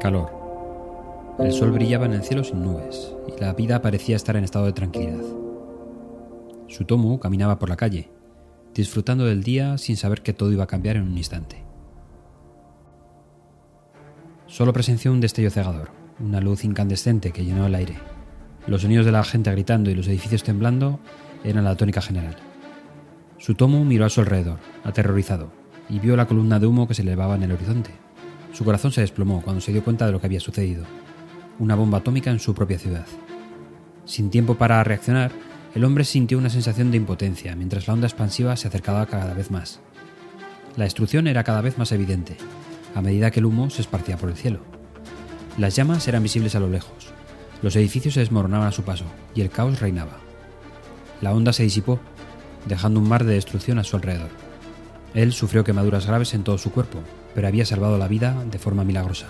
[0.00, 0.30] Calor.
[1.40, 4.66] El sol brillaba en el cielo sin nubes y la vida parecía estar en estado
[4.66, 5.24] de tranquilidad.
[6.68, 8.08] Sutomu caminaba por la calle,
[8.74, 11.64] disfrutando del día sin saber que todo iba a cambiar en un instante.
[14.46, 17.96] Solo presenció un destello cegador, una luz incandescente que llenó el aire.
[18.68, 21.00] Los sonidos de la gente gritando y los edificios temblando
[21.42, 22.36] eran la tónica general.
[23.38, 25.50] Sutomu miró a su alrededor, aterrorizado,
[25.88, 28.07] y vio la columna de humo que se elevaba en el horizonte.
[28.52, 30.84] Su corazón se desplomó cuando se dio cuenta de lo que había sucedido.
[31.58, 33.06] Una bomba atómica en su propia ciudad.
[34.04, 35.32] Sin tiempo para reaccionar,
[35.74, 39.50] el hombre sintió una sensación de impotencia mientras la onda expansiva se acercaba cada vez
[39.50, 39.80] más.
[40.76, 42.36] La destrucción era cada vez más evidente,
[42.94, 44.60] a medida que el humo se esparcía por el cielo.
[45.58, 47.12] Las llamas eran visibles a lo lejos,
[47.62, 50.18] los edificios se desmoronaban a su paso y el caos reinaba.
[51.20, 51.98] La onda se disipó,
[52.66, 54.30] dejando un mar de destrucción a su alrededor.
[55.14, 56.98] Él sufrió quemaduras graves en todo su cuerpo,
[57.34, 59.26] pero había salvado la vida de forma milagrosa.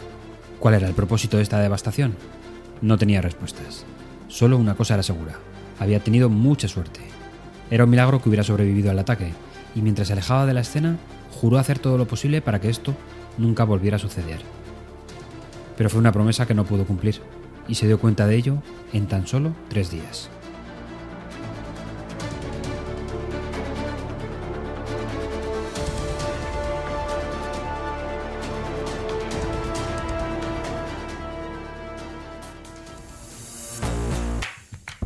[0.59, 2.15] ¿Cuál era el propósito de esta devastación?
[2.81, 3.85] No tenía respuestas.
[4.29, 5.35] Solo una cosa era segura.
[5.79, 7.01] Había tenido mucha suerte.
[7.71, 9.33] Era un milagro que hubiera sobrevivido al ataque,
[9.75, 10.97] y mientras se alejaba de la escena,
[11.31, 12.95] juró hacer todo lo posible para que esto
[13.37, 14.41] nunca volviera a suceder.
[15.77, 17.21] Pero fue una promesa que no pudo cumplir,
[17.69, 18.63] y se dio cuenta de ello
[18.93, 20.31] en tan solo tres días.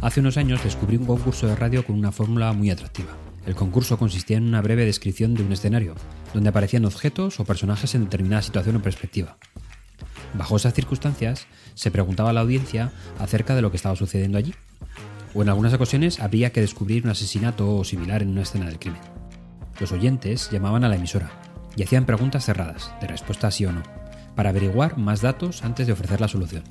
[0.02, 3.12] Hace unos años descubrí un concurso de radio con una fórmula muy atractiva.
[3.46, 5.94] El concurso consistía en una breve descripción de un escenario,
[6.34, 9.36] donde aparecían objetos o personajes en determinada situación o perspectiva.
[10.34, 14.54] Bajo esas circunstancias, se preguntaba a la audiencia acerca de lo que estaba sucediendo allí,
[15.34, 18.80] o en algunas ocasiones habría que descubrir un asesinato o similar en una escena del
[18.80, 19.00] crimen.
[19.78, 21.30] Los oyentes llamaban a la emisora
[21.76, 23.84] y hacían preguntas cerradas, de respuesta sí o no,
[24.34, 26.64] para averiguar más datos antes de ofrecer la solución.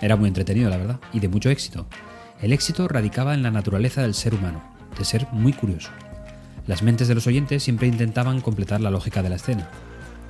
[0.00, 1.86] Era muy entretenido, la verdad, y de mucho éxito,
[2.40, 4.62] el éxito radicaba en la naturaleza del ser humano,
[4.96, 5.90] de ser muy curioso.
[6.66, 9.68] Las mentes de los oyentes siempre intentaban completar la lógica de la escena,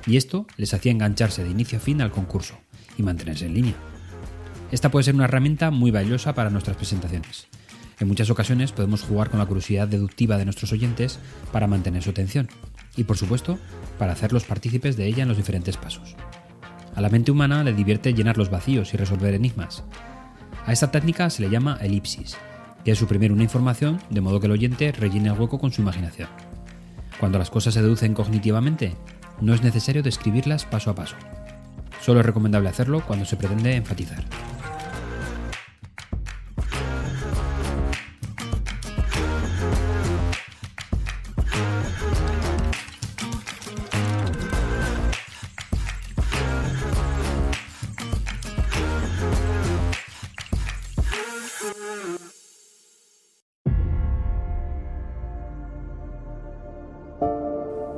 [0.07, 2.55] y esto les hacía engancharse de inicio a fin al concurso
[2.97, 3.75] y mantenerse en línea.
[4.71, 7.47] Esta puede ser una herramienta muy valiosa para nuestras presentaciones.
[7.99, 11.19] En muchas ocasiones podemos jugar con la curiosidad deductiva de nuestros oyentes
[11.51, 12.47] para mantener su atención
[12.95, 13.59] y, por supuesto,
[13.97, 16.15] para hacerlos partícipes de ella en los diferentes pasos.
[16.95, 19.83] A la mente humana le divierte llenar los vacíos y resolver enigmas,
[20.69, 22.37] a esta técnica se le llama elipsis,
[22.85, 25.81] que es suprimir una información de modo que el oyente rellene el hueco con su
[25.81, 26.29] imaginación.
[27.19, 28.95] Cuando las cosas se deducen cognitivamente,
[29.41, 31.15] no es necesario describirlas paso a paso.
[32.01, 34.23] Solo es recomendable hacerlo cuando se pretende enfatizar.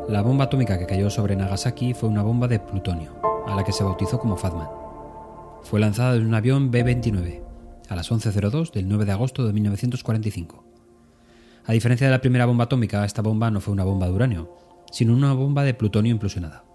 [0.07, 3.13] La bomba atómica que cayó sobre Nagasaki fue una bomba de plutonio,
[3.47, 4.67] a la que se bautizó como Fatman.
[5.63, 7.41] Fue lanzada desde un avión B-29,
[7.89, 10.63] a las 11.02 del 9 de agosto de 1945.
[11.65, 14.55] A diferencia de la primera bomba atómica, esta bomba no fue una bomba de uranio,
[14.91, 16.65] sino una bomba de plutonio implosionada.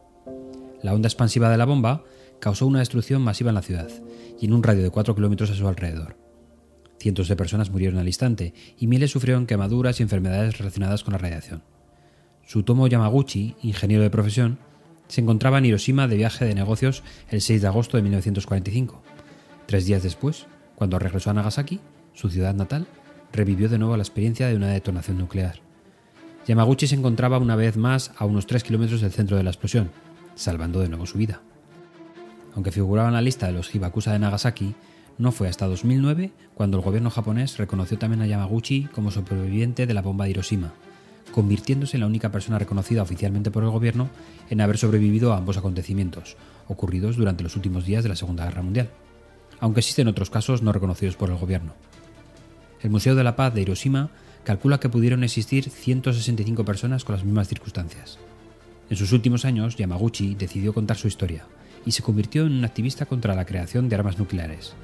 [0.83, 2.05] La onda expansiva de la bomba
[2.41, 3.91] causó una destrucción masiva en la ciudad
[4.41, 6.25] y en un radio de 4 kilómetros a su alrededor.
[6.98, 11.18] Cientos de personas murieron al instante y miles sufrieron quemaduras y enfermedades relacionadas con la
[11.18, 11.62] radiación.
[12.46, 14.58] Sutomo Yamaguchi, ingeniero de profesión,
[15.08, 19.02] se encontraba en Hiroshima de viaje de negocios el 6 de agosto de 1945.
[19.66, 21.80] Tres días después, cuando regresó a Nagasaki,
[22.14, 22.86] su ciudad natal,
[23.32, 25.60] revivió de nuevo la experiencia de una detonación nuclear.
[26.46, 29.90] Yamaguchi se encontraba una vez más a unos 3 kilómetros del centro de la explosión,
[30.37, 31.42] salvando de nuevo su vida.
[32.54, 34.75] Aunque figuraba en la lista de los Hibakusa de Nagasaki,
[35.18, 39.94] no fue hasta 2009 cuando el gobierno japonés reconoció también a Yamaguchi como superviviente de
[39.94, 40.72] la bomba de Hiroshima,
[41.32, 44.10] convirtiéndose en la única persona reconocida oficialmente por el gobierno
[44.50, 46.36] en haber sobrevivido a ambos acontecimientos,
[46.68, 48.90] ocurridos durante los últimos días de la Segunda Guerra Mundial,
[49.60, 51.72] aunque existen otros casos no reconocidos por el gobierno.
[52.82, 54.10] El Museo de la Paz de Hiroshima
[54.44, 58.18] calcula que pudieron existir 165 personas con las mismas circunstancias.
[58.90, 61.46] En sus últimos años, Yamaguchi decidió contar su historia
[61.84, 64.74] y se convirtió en un activista contra la creación de armas nucleares,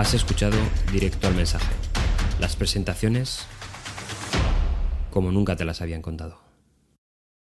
[0.00, 0.56] Has escuchado
[0.90, 1.68] directo al mensaje.
[2.40, 3.44] Las presentaciones
[5.10, 6.49] como nunca te las habían contado.